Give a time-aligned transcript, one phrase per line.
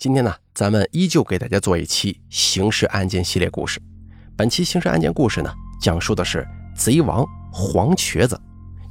[0.00, 3.78] 今天呢，咱们依旧给大家做一期刑事案件系列故事。
[4.34, 7.22] 本期刑事案件故事呢，讲述的是贼王
[7.52, 8.40] 黄瘸子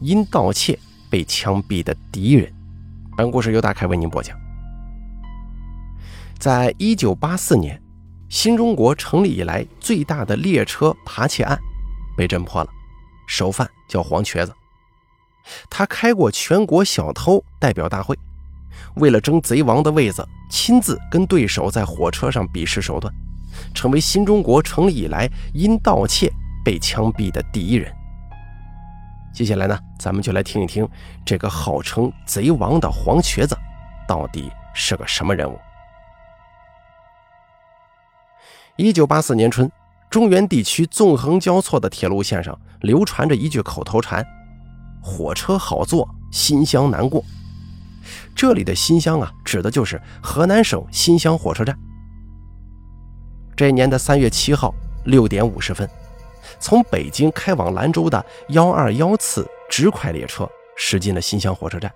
[0.02, 0.78] 因盗窃
[1.10, 2.54] 被枪毙的敌人。
[3.18, 4.38] 本故事由大开为您播讲。
[6.38, 7.82] 在一九八四年，
[8.30, 11.60] 新中国成立以来最大的列车扒窃案
[12.16, 12.70] 被侦破了，
[13.28, 14.54] 首犯叫黄瘸子，
[15.72, 18.16] 他开过全国小偷代表大会。
[18.96, 23.14] 为了争贼王的位子，亲自跟对手在火车上比试手段，
[23.74, 26.32] 成为新中国成立以来因盗窃
[26.64, 27.94] 被枪毙的第一人。
[29.34, 30.88] 接下来呢，咱们就来听一听
[31.24, 33.58] 这个号称贼王的黄瘸子
[34.08, 35.58] 到底是个什么人物。
[38.76, 39.72] 一九八四年春，
[40.10, 44.26] 中原地区纵横交错的铁路线上流传着一句口头禅
[45.02, 47.24] ：“火车好坐，新乡难过。”
[48.36, 51.78] 这里的新乡啊，指的就是河南省新乡火车站。
[53.56, 54.74] 这年的三月七号
[55.06, 55.90] 六点五十分，
[56.60, 61.92] 从北京开往兰州的幺二幺次直快列车驶进了新乡火车站。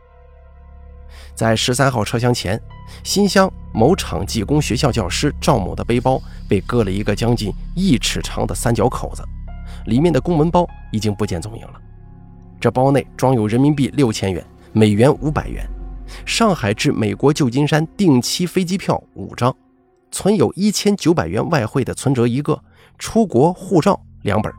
[1.36, 2.62] 在十三号车厢前，
[3.04, 9.24] 新乡某厂技工学校教师赵某的背包被割了一个将近一尺长的三角口子，
[9.86, 11.82] 里面的公文包已经不见踪影了。
[12.60, 15.68] 这包内装有人民币六千元、美元五百元。
[16.26, 19.56] 上海至美国旧金山定期飞机票五张，
[20.12, 22.62] 存有一千九百元外汇的存折一个，
[22.98, 24.52] 出国护照两本。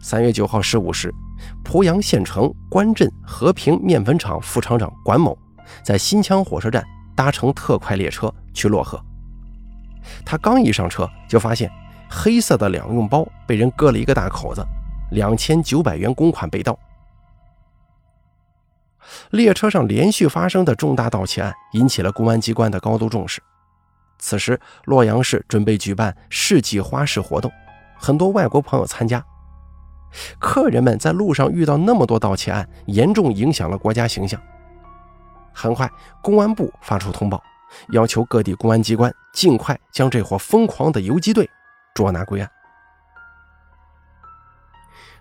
[0.00, 1.12] 三月九号十五时，
[1.64, 5.36] 濮阳县城关镇和平面粉厂副厂长管某
[5.82, 6.84] 在新乡火车站
[7.14, 9.00] 搭乘特快列车去漯河。
[10.24, 11.68] 他刚一上车，就发现
[12.08, 14.64] 黑色的两用包被人割了一个大口子，
[15.10, 16.78] 两千九百元公款被盗。
[19.30, 23.42] 列车上连续发生的重大盗窃案引起了公安机关的高度重视。
[24.18, 27.52] 此时，洛阳市准备举办世纪花市活动，
[27.98, 29.24] 很多外国朋友参加。
[30.38, 34.40] 客人们在路上遇到那么多盗窃案，严重影响了国家形象。
[35.52, 35.90] 很快，
[36.22, 37.42] 公安部发出通报，
[37.90, 41.48] 要求各地公安机关尽快将这伙疯狂的游击队
[41.94, 42.50] 捉拿归案。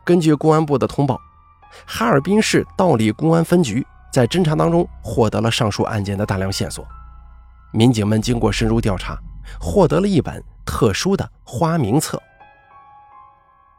[0.05, 1.19] 根据公安部的通报。
[1.85, 6.87] 哈尔滨市道里公安分局在侦查当中获得了上述案件的大量线索，
[7.73, 9.19] 民警们经过深入调查，
[9.59, 12.21] 获得了一本特殊的花名册。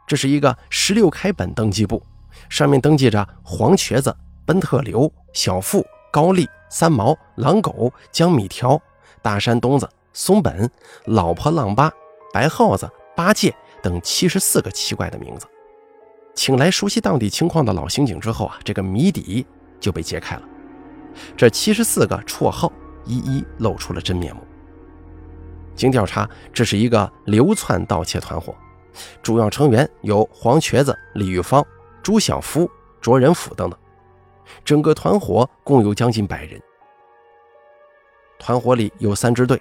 [0.05, 2.01] 这是一个十六开本登记簿，
[2.49, 4.15] 上面登记着黄瘸子、
[4.45, 8.79] 奔特刘、小富、高丽、三毛、狼狗、江米条、
[9.21, 10.69] 大山东子、松本、
[11.05, 11.91] 老婆浪八、
[12.31, 15.45] 白耗子、八戒等七十四个奇怪的名字。
[16.37, 19.43] 请来熟悉当地情况的老刑警之后啊，这个谜底
[19.79, 20.43] 就被揭开了。
[21.35, 22.71] 这七十四个绰号
[23.05, 24.41] 一一露出了真面目。
[25.75, 28.55] 经调查，这是一个流窜盗窃团伙，
[29.23, 31.65] 主要成员有黄瘸子、李玉芳、
[32.03, 32.69] 朱小夫、
[33.01, 33.77] 卓仁甫等等。
[34.63, 36.61] 整个团伙共有将近百人。
[38.37, 39.59] 团伙里有三支队，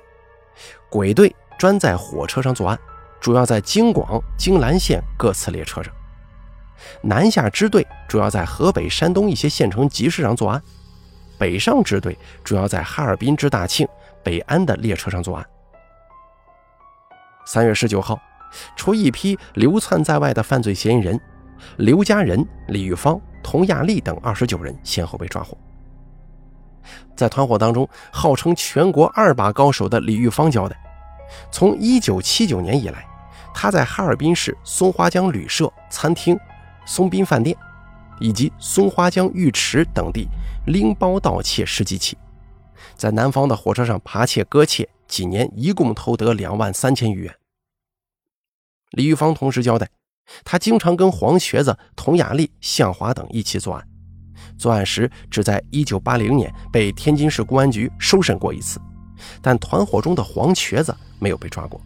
[0.91, 2.79] 鬼队专在火车上作案，
[3.19, 5.91] 主要在京广、京兰线各次列车上。
[7.03, 10.63] 南下支队主要在河北、山东一些县城集市上作案，
[11.39, 13.87] 北上支队主要在哈尔滨至大庆、
[14.23, 15.47] 北安的列车上作案。
[17.45, 18.21] 三月十九号，
[18.77, 21.21] 除一批流窜在外的犯罪嫌疑人
[21.77, 25.57] 刘家仁、李玉芳、佟亚丽等二十九人先后被抓获。
[27.17, 30.77] 在团伙当中，号称全国二把高手的李玉芳交代，
[31.51, 33.07] 从一九七九年以来，
[33.55, 36.39] 他在哈尔滨市松花江旅社餐厅。
[36.87, 37.57] 松滨饭店
[38.21, 40.27] 以及松花江浴池等地
[40.67, 42.17] 拎包盗窃十几起，
[42.95, 47.35] 在南方的火车上扒窃割窃，几年一共偷得两万三千余元。
[48.93, 49.91] 李玉芳同时交代，
[50.45, 53.87] 他经常跟黄瘸子、佟雅丽、向华等一起作案，
[54.57, 58.81] 作案时只在1980年被天津市公安局收审过一次，
[59.43, 61.81] 但团伙中的黄瘸子没有被抓过。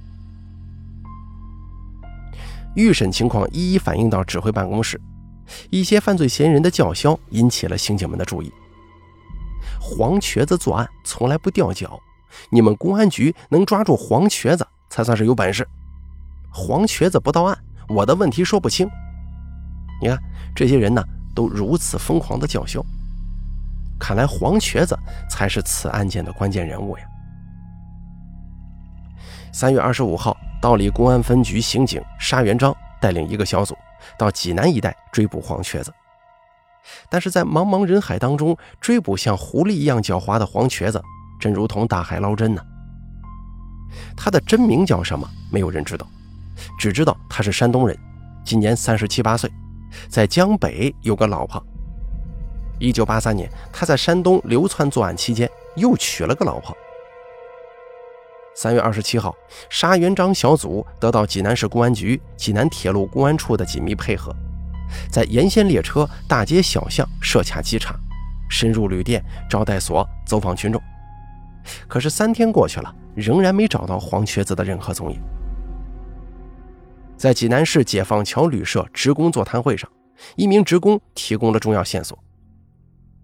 [2.75, 5.01] 预审情况一一反映到指挥办公室，
[5.71, 8.53] 一些犯罪嫌疑人的叫嚣引起了刑警们的注意。
[9.81, 11.99] 黄瘸子作案从来不掉脚，
[12.51, 15.67] 你们公安局能抓住黄瘸子才算是有本事。
[16.51, 17.59] 黄瘸子不到案，
[17.89, 18.89] 我的问题说不清。
[20.01, 20.19] 你看
[20.55, 21.03] 这些人呢，
[21.35, 22.85] 都如此疯狂的叫嚣，
[23.99, 24.97] 看来黄瘸子
[25.29, 27.05] 才是此案件的关键人物呀。
[29.52, 30.37] 三月二十五号。
[30.61, 33.75] 道里公安分局刑警沙元章带领一个小组
[34.19, 35.91] 到济南一带追捕黄瘸子，
[37.08, 41.02] 但是在茫茫人海当中追捕像狐狸一样狡猾的黄瘸子，
[41.41, 42.62] 真如同大海捞针呢。
[44.14, 45.26] 他的真名叫什么？
[45.50, 46.06] 没有人知道，
[46.79, 47.99] 只知道他是山东人，
[48.44, 49.50] 今年三十七八岁，
[50.11, 51.64] 在江北有个老婆。
[52.79, 56.76] 一九八三年，他在山东流窜作案期间，又娶了个老婆。
[58.55, 59.35] 三月二十七号，
[59.69, 64.35] 沙元章小组得到济南市公安局、济南铁路公安处的紧密配合，
[65.11, 67.94] 在沿线列车、大街小巷设卡稽查，
[68.50, 70.81] 深入旅店、招待所走访群众。
[71.87, 75.20] 可是三天过去了，仍然没找到黄瘸子的任何踪影。
[77.17, 79.88] 在济南市解放桥旅社职工座谈会上，
[80.37, 82.19] 一名职工提供了重要线索。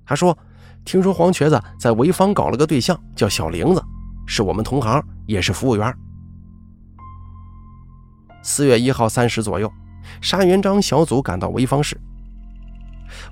[0.05, 0.37] 他说
[0.85, 3.83] ：“听说黄瘸子在潍坊搞了个对象，叫小玲子，
[4.27, 5.97] 是我们同行，也是服务员。”
[8.43, 9.73] 四月一号三时左右，
[10.21, 11.99] 沙元章小组赶到潍坊市。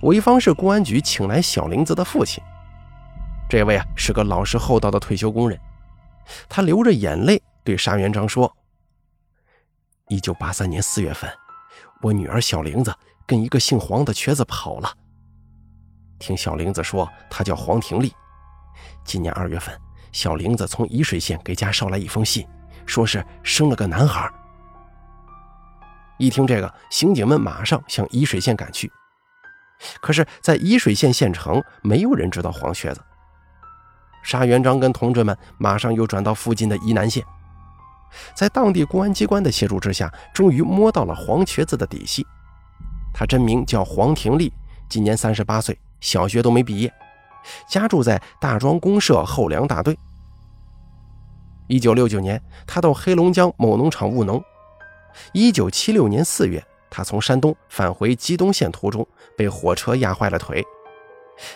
[0.00, 2.42] 潍坊市公安局请来小玲子的父亲，
[3.48, 5.58] 这位啊是个老实厚道的退休工人，
[6.48, 8.52] 他流着眼泪对沙元章说
[10.08, 11.30] ：“一九八三年四月份，
[12.02, 12.94] 我女儿小玲子
[13.26, 14.92] 跟一个姓黄的瘸子跑了。”
[16.18, 18.12] 听小玲子说，她叫黄婷丽。
[19.04, 19.76] 今年二月份，
[20.14, 22.46] 小玲子从沂水县给家捎来一封信，
[22.86, 24.30] 说是生了个男孩。
[26.18, 28.90] 一听这个，刑警们马上向沂水县赶去。
[30.00, 33.02] 可是，在沂水县县城，没有人知道黄瘸子。
[34.22, 37.22] 沙元章跟同志们马上又转到附近的沂南县，
[38.36, 42.24] 在当地公安机关的协助之下，终于摸到了黄瘸子的底细。
[43.12, 44.52] 他真名叫黄廷利，
[44.88, 45.76] 今年三十八岁。
[46.00, 46.92] 小学都没毕业，
[47.68, 49.98] 家住在大庄公社后粮大队。
[51.66, 54.42] 一九六九年，他到黑龙江某农场务农。
[55.32, 59.06] 一九七六年四月，他从山东返回吉东县途中
[59.36, 60.64] 被火车压坏了腿，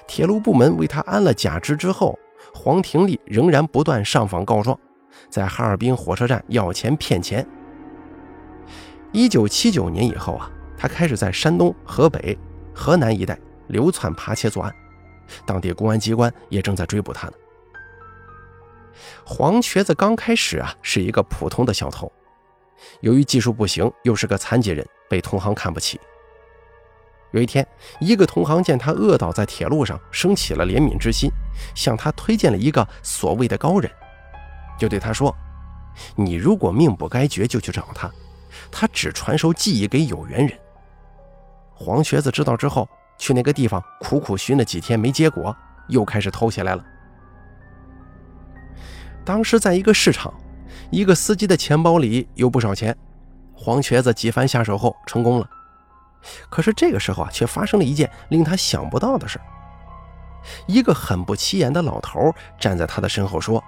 [0.06, 2.18] 铁路部门为他安了假肢之后，
[2.54, 4.78] 黄廷利仍然不断上访告状，
[5.28, 7.46] 在哈尔滨火车站要钱骗钱。
[9.12, 12.38] 一九七九年以后啊，他开始在山东、河北、
[12.74, 13.38] 河南一带。
[13.68, 14.74] 流窜扒窃作案，
[15.46, 17.34] 当地公安机关也正在追捕他呢。
[19.24, 22.10] 黄瘸子刚开始啊是一个普通的小偷，
[23.00, 26.00] 由于技术不行，又是个残疾人，被同行看不起。
[27.32, 27.66] 有一天，
[28.00, 31.30] 一个同行见他饿倒在铁路上，生起了怜悯之心，
[31.74, 33.90] 向他推荐了一个所谓的高人，
[34.78, 35.34] 就对他说
[36.16, 38.10] ：“你如果命不该绝，就去找他，
[38.70, 40.58] 他只传授技艺给有缘人。”
[41.74, 42.88] 黄瘸子知道之后。
[43.18, 45.54] 去那个地方苦苦寻了几天没结果，
[45.88, 46.84] 又开始偷起来了。
[49.24, 50.32] 当时在一个市场，
[50.90, 52.96] 一个司机的钱包里有不少钱，
[53.52, 55.50] 黄瘸子几番下手后成功了。
[56.48, 59.38] 可是这个时候啊，却发生了一件令他想不到的事
[60.66, 63.62] 一个很不起眼的老头站在他的身后说：“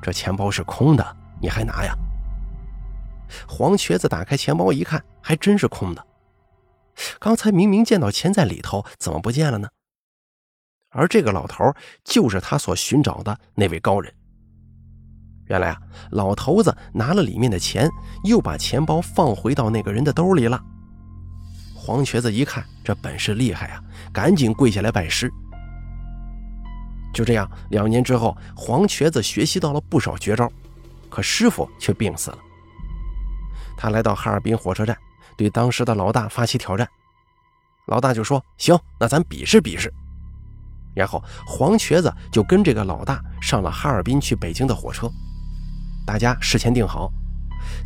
[0.00, 1.94] 这钱包是空的，你还拿呀？”
[3.46, 6.06] 黄瘸子打开钱包一看，还真是空的。
[7.18, 9.68] 刚才明明见到钱在里头，怎么不见了呢？
[10.90, 11.72] 而这个老头
[12.02, 14.12] 就是他所寻找的那位高人。
[15.46, 15.78] 原来啊，
[16.10, 17.88] 老头子拿了里面的钱，
[18.24, 20.60] 又把钱包放回到那个人的兜里了。
[21.74, 25.30] 黄瘸子一看这本事厉害啊，赶紧跪下来拜师。
[27.14, 30.50] 就这样，两年之后，黄瘸子学习到了不少绝招，
[31.08, 32.38] 可师傅却病死了。
[33.78, 34.94] 他来到哈尔滨火车站。
[35.36, 36.86] 对当时的老大发起挑战，
[37.86, 39.88] 老大就说：“行，那咱比试比试。”
[40.96, 45.08] 然后黄瘸子就跟这个老大上了哈尔滨去北京的火车。
[46.04, 47.08] 大家事前定好，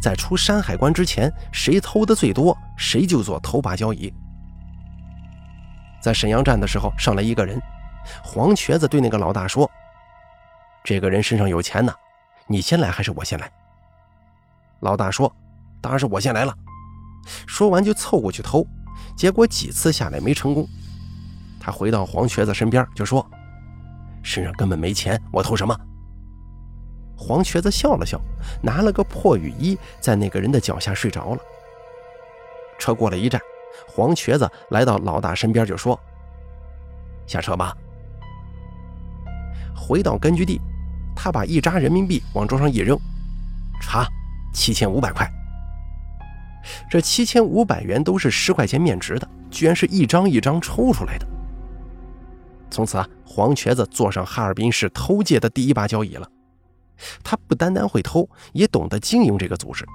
[0.00, 4.10] 在出山海关之前，谁偷的最多，谁就做头把交椅。
[6.00, 7.60] 在沈阳站的时候，上来一个人，
[8.24, 9.70] 黄瘸子对那个老大说
[10.82, 11.94] ：“这个人身上有钱呢，
[12.46, 13.52] 你先来还是我先来？”
[14.80, 15.30] 老大说
[15.82, 16.56] ：“当然是我先来了。”
[17.46, 18.66] 说完就凑过去偷，
[19.16, 20.66] 结果几次下来没成功。
[21.60, 23.24] 他回到黄瘸子身边就说
[24.22, 25.78] ：“身上根本没钱，我偷什么？”
[27.16, 28.20] 黄瘸子笑了笑，
[28.60, 31.40] 拿了个破雨衣，在那个人的脚下睡着了。
[32.80, 33.40] 车过了一站，
[33.86, 35.98] 黄瘸子来到老大身边就说
[37.28, 37.72] ：“下车吧。”
[39.76, 40.60] 回到根据地，
[41.14, 42.98] 他把一扎人民币往桌上一扔，
[43.80, 44.04] 查，
[44.52, 45.31] 七千五百块。
[46.92, 51.26] 这七千五百元都是十块钱面值的，居然是一张一张抽出来的。
[52.70, 56.28] 从此啊，黄瘸子坐上哈尔滨市偷界的第一把交椅了。
[57.24, 59.86] 他不单单会偷，也懂得经营这个组织。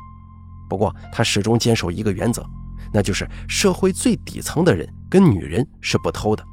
[0.68, 2.44] 不过他始终坚守一个原则，
[2.92, 6.44] 那就是社会最底层的人跟女人是不偷的。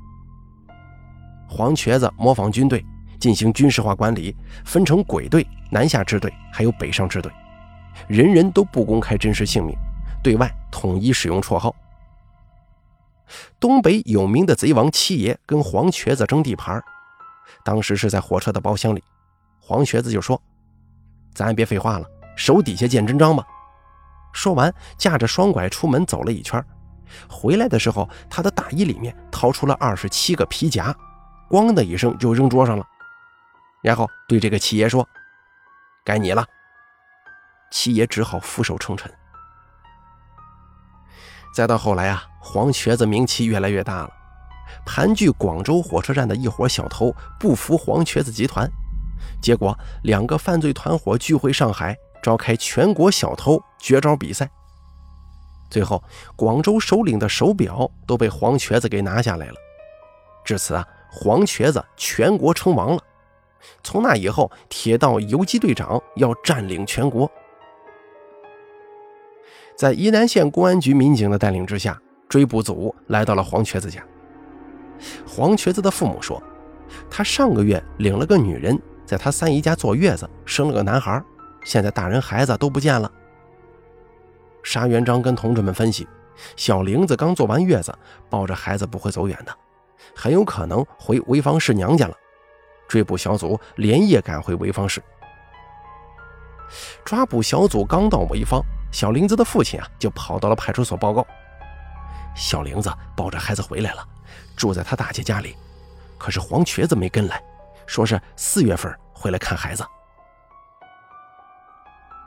[1.48, 2.84] 黄瘸子模仿军队，
[3.18, 7.32] 进行军事化管理，分成鬼队、南下支队还有北上支队，
[8.08, 9.74] 人人都不公开真实姓名，
[10.24, 11.72] 对外统一使用绰号。
[13.60, 16.82] 东北有名的贼王七爷跟黄瘸子争地盘，
[17.62, 19.04] 当时是在火车的包厢里，
[19.60, 20.40] 黄瘸子就说
[21.34, 23.46] ：“咱别废话了，手底下见真章吧。”
[24.32, 26.64] 说完，架着双拐出门走了一圈，
[27.28, 30.94] 回来的时候，他的大衣里面掏出了二十七个皮夹，
[31.50, 32.86] 咣的一声就扔桌上了，
[33.82, 35.06] 然后对这个七爷说
[36.02, 36.46] ：“该你了。”
[37.70, 39.12] 七爷只好俯首称臣。
[41.54, 44.10] 再到后来啊，黄瘸子名气越来越大了。
[44.84, 48.68] 盘踞广州火车站的一伙小偷不服黄瘸子集团，
[49.40, 54.50] 结果两个犯罪团伙聚会上海，召开全国小偷绝招比赛。
[55.70, 56.02] 最后，
[56.34, 59.54] 广州首领的手表都被黄瘸子给拿下来了。
[60.44, 63.02] 至此啊，黄瘸子全国称王了。
[63.82, 67.30] 从那以后，铁道游击队长要占领全国。
[69.76, 74.00] 在沂南县公安局民警的带领之下，追捕组来到了黄瘸子家。
[75.26, 76.40] 黄瘸子的父母说，
[77.10, 81.20] 他上个月领了个女人，在他三姨家坐月子，生了个男孩，
[81.64, 83.10] 现在大人孩子都不见了。
[84.62, 86.06] 沙元章跟同志们分析，
[86.56, 87.92] 小玲子刚坐完月子，
[88.30, 89.52] 抱着孩子不会走远的，
[90.14, 92.14] 很有可能回潍坊市娘家了。
[92.86, 95.02] 追捕小组连夜赶回潍坊市。
[97.04, 98.62] 抓捕小组刚到潍坊。
[98.94, 101.26] 小玲子的父亲啊，就跑到了派出所报告。
[102.32, 104.06] 小玲子抱着孩子回来了，
[104.56, 105.56] 住在他大姐家里。
[106.16, 107.42] 可是黄瘸子没跟来，
[107.86, 109.84] 说是四月份回来看孩子。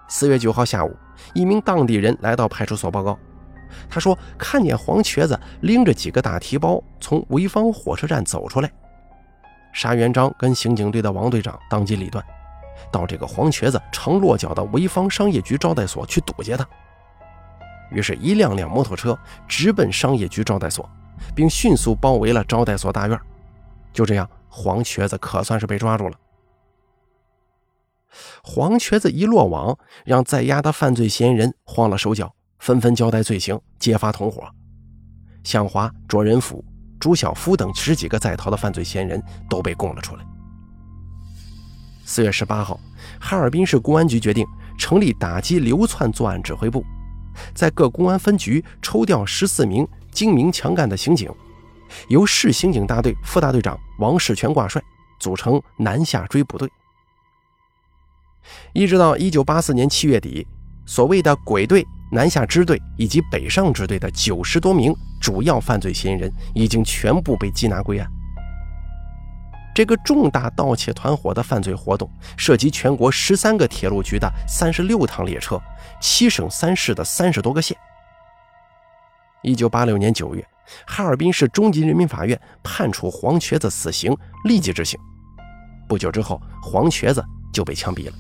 [0.10, 0.94] 四月九号下午，
[1.34, 3.18] 一名当地人来到派出所报告，
[3.90, 8.70] 他说看见黄瘸子拎着几个大提包从潍坊火车站走出来。
[9.72, 12.22] 沙元章跟刑警队的王队长当机立断。
[12.92, 16.68] 到这个黄瘸子常落脚的潍坊商业局招待所去堵截他。
[17.92, 19.18] 于是，一辆辆摩托车
[19.48, 20.90] 直奔商业局招待所，
[21.36, 23.20] 并迅速包围了招待所大院。
[23.94, 26.16] 就这样，黄瘸子可算是被抓住了。
[28.44, 34.44] 黄瘸子一落网，让在押的犯罪嫌疑人慌了手脚，纷纷交代罪行，揭发同伙。
[35.44, 36.64] 向华、卓仁甫、
[37.00, 40.26] 朱小夫等十几个在逃的犯罪嫌疑人都被供了出来。
[42.08, 42.80] 四月十八号，
[43.20, 44.48] 哈尔滨市公安局决定
[44.78, 46.82] 成立打击流窜作案指挥部，
[47.54, 51.30] 在各公安分局抽调十四名精明强干的刑警，
[52.08, 54.82] 由市刑警大队副大队长王世全挂帅，
[55.20, 56.72] 组成南下追捕队。
[58.72, 60.48] 一直到一九八四年七月底，
[60.86, 68.10] 所谓的鬼队、南下支队以及北上支队的九十多名主要犯罪嫌疑人，已经全部被缉拿归案。
[69.78, 75.62] 这个重大盗窃团伙的犯罪活动涉及全国十三个铁路局的三十六趟列车，
[76.02, 77.78] 七省三市的三十多个县。
[79.44, 80.44] 一九八六年九月，
[80.88, 85.00] 哈尔滨市中级人民法院判处黄瘸子死刑，立即执行。
[85.88, 88.14] 不久之后，黄瘸子就被枪毙了。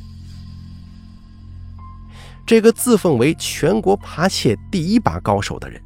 [2.45, 5.81] 这个自奉为全国扒窃第一把高手的人，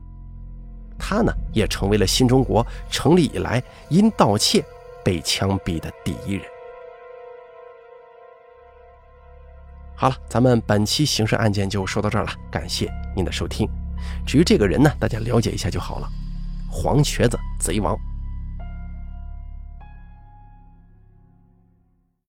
[1.00, 4.62] 他呢也成为了新中国成立以来因盗窃。
[5.04, 6.44] 被枪毙的第一人。
[9.96, 13.70] 好了，咱们本期刑事案件就说到这儿了，感谢您的收听。
[14.26, 16.10] 至于这个人呢，大家了解一下就好了。
[16.72, 17.96] 黄瘸子，贼王。